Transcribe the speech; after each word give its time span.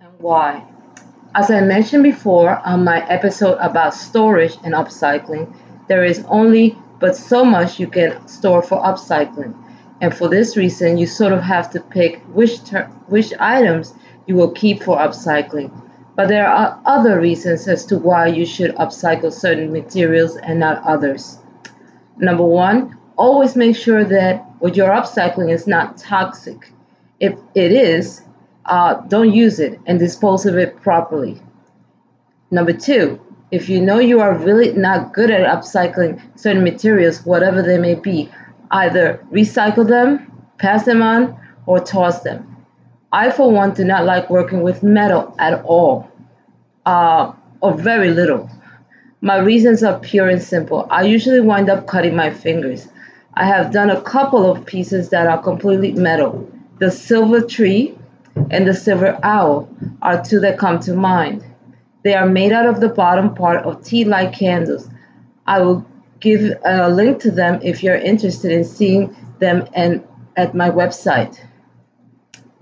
And 0.00 0.12
why. 0.18 0.62
As 1.34 1.50
I 1.50 1.60
mentioned 1.60 2.02
before 2.02 2.60
on 2.66 2.84
my 2.84 3.06
episode 3.08 3.56
about 3.60 3.94
storage 3.94 4.56
and 4.64 4.74
upcycling, 4.74 5.54
there 5.88 6.04
is 6.04 6.24
only 6.28 6.76
but 6.98 7.16
so 7.16 7.44
much 7.44 7.80
you 7.80 7.86
can 7.86 8.26
store 8.28 8.62
for 8.62 8.78
upcycling. 8.82 9.54
And 10.02 10.14
for 10.14 10.28
this 10.28 10.56
reason, 10.56 10.98
you 10.98 11.06
sort 11.06 11.32
of 11.32 11.40
have 11.42 11.70
to 11.70 11.80
pick 11.80 12.20
which 12.34 12.62
ter- 12.64 12.90
which 13.08 13.32
items 13.38 13.94
you 14.26 14.34
will 14.34 14.50
keep 14.50 14.82
for 14.82 14.98
upcycling. 14.98 15.70
But 16.14 16.28
there 16.28 16.46
are 16.48 16.78
other 16.84 17.18
reasons 17.20 17.66
as 17.66 17.86
to 17.86 17.96
why 17.96 18.26
you 18.26 18.44
should 18.44 18.74
upcycle 18.76 19.32
certain 19.32 19.72
materials 19.72 20.36
and 20.36 20.60
not 20.60 20.82
others. 20.84 21.38
Number 22.18 22.44
one, 22.44 22.98
always 23.16 23.56
make 23.56 23.76
sure 23.76 24.04
that 24.04 24.44
what 24.58 24.76
you're 24.76 24.90
upcycling 25.00 25.50
is 25.50 25.66
not 25.66 25.96
toxic. 25.96 26.72
If 27.18 27.34
it 27.54 27.72
is, 27.72 28.22
uh, 28.66 28.94
don't 29.08 29.32
use 29.32 29.60
it 29.60 29.78
and 29.86 29.98
dispose 29.98 30.46
of 30.46 30.56
it 30.56 30.80
properly. 30.80 31.40
Number 32.50 32.72
two, 32.72 33.20
if 33.50 33.68
you 33.68 33.80
know 33.80 33.98
you 33.98 34.20
are 34.20 34.34
really 34.36 34.72
not 34.72 35.12
good 35.12 35.30
at 35.30 35.46
upcycling 35.46 36.20
certain 36.38 36.62
materials, 36.62 37.24
whatever 37.24 37.62
they 37.62 37.78
may 37.78 37.94
be, 37.94 38.30
either 38.70 39.24
recycle 39.32 39.86
them, 39.86 40.30
pass 40.58 40.84
them 40.84 41.02
on, 41.02 41.36
or 41.66 41.80
toss 41.80 42.22
them. 42.22 42.46
I, 43.12 43.30
for 43.30 43.50
one, 43.50 43.74
do 43.74 43.84
not 43.84 44.04
like 44.04 44.30
working 44.30 44.62
with 44.62 44.82
metal 44.82 45.34
at 45.38 45.62
all, 45.64 46.10
uh, 46.86 47.32
or 47.60 47.74
very 47.74 48.10
little. 48.10 48.48
My 49.20 49.38
reasons 49.38 49.82
are 49.82 49.98
pure 49.98 50.28
and 50.28 50.42
simple. 50.42 50.86
I 50.90 51.02
usually 51.02 51.40
wind 51.40 51.68
up 51.68 51.86
cutting 51.86 52.14
my 52.14 52.30
fingers. 52.30 52.88
I 53.34 53.46
have 53.46 53.72
done 53.72 53.90
a 53.90 54.00
couple 54.02 54.50
of 54.50 54.64
pieces 54.64 55.10
that 55.10 55.26
are 55.26 55.42
completely 55.42 55.92
metal. 55.92 56.48
The 56.78 56.90
silver 56.90 57.40
tree 57.40 57.96
and 58.50 58.66
the 58.66 58.74
silver 58.74 59.18
owl 59.22 59.68
are 60.02 60.22
two 60.22 60.40
that 60.40 60.58
come 60.58 60.80
to 60.80 60.94
mind. 60.94 61.44
They 62.02 62.14
are 62.14 62.26
made 62.26 62.52
out 62.52 62.66
of 62.66 62.80
the 62.80 62.88
bottom 62.88 63.34
part 63.34 63.64
of 63.64 63.84
tea 63.84 64.04
light 64.04 64.32
candles. 64.32 64.88
I 65.46 65.60
will 65.60 65.86
give 66.20 66.52
a 66.64 66.90
link 66.90 67.20
to 67.22 67.30
them 67.30 67.60
if 67.62 67.82
you're 67.82 67.96
interested 67.96 68.52
in 68.52 68.64
seeing 68.64 69.14
them 69.38 69.66
and 69.74 70.06
at 70.36 70.54
my 70.54 70.70
website. 70.70 71.40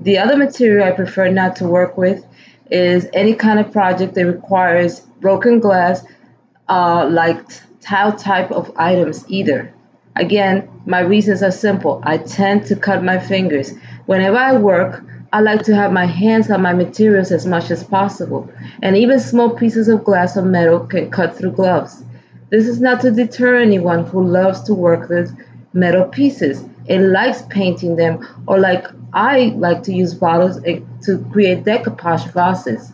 The 0.00 0.18
other 0.18 0.36
material 0.36 0.86
I 0.86 0.92
prefer 0.92 1.28
not 1.28 1.56
to 1.56 1.66
work 1.66 1.96
with 1.96 2.24
is 2.70 3.08
any 3.12 3.34
kind 3.34 3.58
of 3.58 3.72
project 3.72 4.14
that 4.14 4.26
requires 4.26 5.00
broken 5.20 5.58
glass, 5.58 6.04
uh, 6.68 7.08
like 7.10 7.40
tile 7.80 8.12
type 8.12 8.50
of 8.50 8.70
items 8.76 9.24
either. 9.28 9.72
Again, 10.16 10.68
my 10.86 11.00
reasons 11.00 11.42
are 11.42 11.50
simple. 11.50 12.00
I 12.04 12.18
tend 12.18 12.66
to 12.66 12.76
cut 12.76 13.04
my 13.04 13.18
fingers. 13.18 13.72
Whenever 14.06 14.36
I 14.36 14.56
work, 14.56 15.04
I 15.30 15.40
like 15.40 15.62
to 15.64 15.74
have 15.74 15.92
my 15.92 16.06
hands 16.06 16.50
on 16.50 16.62
my 16.62 16.72
materials 16.72 17.32
as 17.32 17.44
much 17.44 17.70
as 17.70 17.84
possible, 17.84 18.50
and 18.82 18.96
even 18.96 19.20
small 19.20 19.50
pieces 19.50 19.88
of 19.88 20.04
glass 20.04 20.38
or 20.38 20.42
metal 20.42 20.80
can 20.80 21.10
cut 21.10 21.36
through 21.36 21.52
gloves. 21.52 22.02
This 22.50 22.66
is 22.66 22.80
not 22.80 23.02
to 23.02 23.10
deter 23.10 23.60
anyone 23.60 24.06
who 24.06 24.24
loves 24.24 24.62
to 24.62 24.74
work 24.74 25.10
with 25.10 25.36
metal 25.74 26.06
pieces 26.06 26.64
and 26.88 27.12
likes 27.12 27.42
painting 27.50 27.96
them, 27.96 28.26
or 28.46 28.58
like 28.58 28.86
I 29.12 29.52
like 29.56 29.82
to 29.82 29.92
use 29.92 30.14
bottles 30.14 30.62
to 30.62 31.26
create 31.30 31.64
decoupage 31.64 32.32
vases. 32.32 32.92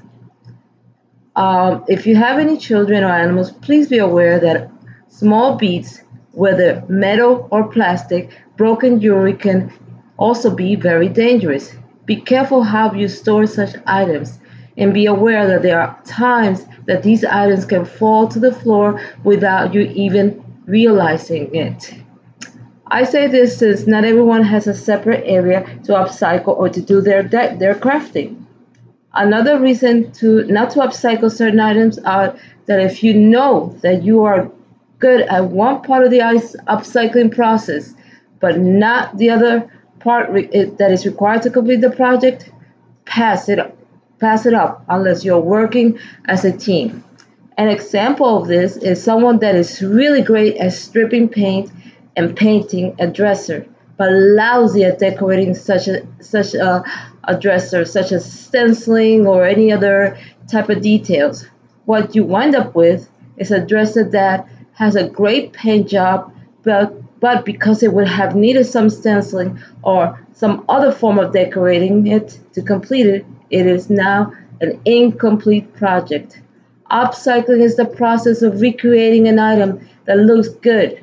Um, 1.37 1.85
if 1.87 2.05
you 2.05 2.17
have 2.17 2.41
any 2.41 2.57
children 2.57 3.05
or 3.05 3.13
animals, 3.13 3.53
please 3.53 3.89
be 3.89 3.99
aware 3.99 4.41
that 4.41 4.71
small 5.09 5.55
beads, 5.55 6.03
whether 6.33 6.83
metal 6.89 7.47
or 7.53 7.69
plastic, 7.69 8.37
broken 8.57 9.01
jewelry 9.01 9.35
can 9.35 9.73
also 10.17 10.53
be 10.53 10.75
very 10.75 11.09
dangerous. 11.09 11.77
Be 12.07 12.17
careful 12.17 12.63
how 12.63 12.93
you 12.93 13.09
store 13.09 13.47
such 13.47 13.77
items 13.87 14.39
and 14.77 14.93
be 14.93 15.07
aware 15.07 15.47
that 15.47 15.63
there 15.63 15.81
are 15.81 15.99
times 16.05 16.67
that 16.87 17.03
these 17.03 17.25
items 17.25 17.65
can 17.65 17.85
fall 17.85 18.29
to 18.29 18.39
the 18.39 18.53
floor 18.53 19.01
without 19.23 19.73
you 19.73 19.83
even 19.83 20.45
realizing 20.67 21.55
it. 21.55 21.95
I 22.89 23.05
say 23.05 23.27
this 23.27 23.59
since 23.59 23.87
not 23.87 24.05
everyone 24.05 24.43
has 24.43 24.67
a 24.67 24.75
separate 24.75 25.25
area 25.25 25.63
to 25.85 25.93
upcycle 25.93 26.57
or 26.57 26.69
to 26.69 26.81
do 26.83 27.01
their 27.01 27.23
their 27.23 27.75
crafting. 27.75 28.45
Another 29.15 29.59
reason 29.59 30.13
to 30.13 30.45
not 30.45 30.71
to 30.73 30.81
upcycle 30.81 31.31
certain 31.31 31.61
items 31.61 31.99
are 32.01 32.37
that 32.67 32.81
if 32.81 33.03
you 33.03 33.15
know 33.15 33.77
that 33.83 34.03
you 34.03 34.25
are 34.25 34.51
good 34.99 35.23
at 35.23 35.45
one 35.45 35.83
part 35.83 36.05
of 36.05 36.11
the 36.11 36.19
upcycling 36.19 37.35
process, 37.35 37.95
but 38.41 38.59
not 38.59 39.17
the 39.17 39.31
other 39.31 39.71
part 40.05 40.31
that 40.33 40.91
is 40.93 41.07
required 41.07 41.43
to 41.43 41.51
complete 41.51 41.81
the 41.81 41.91
project, 41.91 42.51
pass 43.07 43.49
it 43.49 43.59
pass 44.21 44.47
it 44.47 44.55
up 44.55 44.85
unless 44.89 45.25
you're 45.25 45.41
working 45.41 45.99
as 46.27 46.45
a 46.45 46.57
team. 46.57 47.03
An 47.59 47.69
example 47.69 48.39
of 48.39 48.49
this 48.49 48.77
is 48.77 49.03
someone 49.03 49.39
that 49.41 49.55
is 49.55 49.83
really 49.83 50.23
great 50.23 50.57
at 50.57 50.73
stripping 50.73 51.29
paint 51.29 51.71
and 52.17 52.37
painting 52.37 52.95
a 52.99 53.07
dresser, 53.07 53.67
but 53.97 54.11
lousy 54.13 54.85
at 54.85 54.99
decorating 54.99 55.55
such 55.55 55.89
a 55.89 56.07
such 56.21 56.55
a, 56.55 56.85
a 57.25 57.39
dresser, 57.39 57.85
such 57.85 58.13
as 58.13 58.25
stenciling 58.31 59.27
or 59.27 59.45
any 59.45 59.73
other 59.73 60.17
type 60.51 60.69
of 60.69 60.81
details. 60.81 61.47
What 61.87 62.15
you 62.15 62.25
wind 62.25 62.55
up 62.55 62.75
with 62.75 63.09
is 63.37 63.51
a 63.51 63.65
dresser 63.65 64.05
that 64.11 64.47
has 64.73 64.97
a 64.97 65.09
great 65.09 65.53
paint 65.53 65.89
job, 65.89 66.33
but 66.63 66.93
but 67.25 67.47
because 67.47 67.83
it 67.83 67.95
would 67.95 68.07
have 68.07 68.37
needed 68.37 68.67
some 68.67 68.91
stenciling 68.91 69.59
or 69.83 70.21
some 70.35 70.63
other 70.69 70.93
form 70.93 71.19
of 71.19 71.33
decorating 71.33 72.07
it 72.07 72.39
to 72.53 72.61
complete 72.61 73.07
it, 73.07 73.25
it 73.49 73.67
is 73.67 73.89
now 73.89 74.31
an 74.61 74.79
incomplete 74.85 75.75
project. 75.75 76.43
Upcycling 76.91 77.63
is 77.63 77.77
the 77.77 77.87
process 77.87 78.43
of 78.43 78.61
recreating 78.61 79.27
an 79.27 79.39
item 79.39 79.81
that 80.05 80.19
looks 80.19 80.49
good 80.49 81.03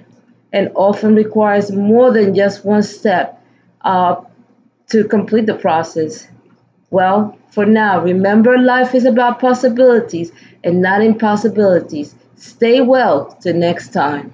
and 0.53 0.69
often 0.75 1.15
requires 1.15 1.71
more 1.71 2.13
than 2.13 2.35
just 2.35 2.63
one 2.63 2.83
step 2.83 3.43
uh, 3.81 4.15
to 4.89 5.03
complete 5.05 5.47
the 5.47 5.55
process. 5.55 6.27
Well, 6.91 7.35
for 7.49 7.65
now, 7.65 7.99
remember 7.99 8.59
life 8.59 8.93
is 8.93 9.05
about 9.05 9.39
possibilities 9.39 10.31
and 10.63 10.83
not 10.83 11.01
impossibilities. 11.01 12.13
Stay 12.35 12.79
well 12.79 13.35
till 13.41 13.55
next 13.55 13.91
time. 13.91 14.31